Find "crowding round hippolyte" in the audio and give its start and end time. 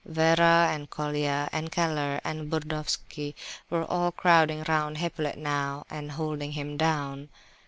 4.11-5.37